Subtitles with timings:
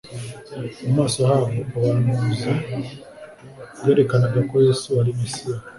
[0.83, 2.51] Mu maso habo, ubuhanuzi
[3.79, 5.55] bwerekanaga ko Yesu ari Mesiya;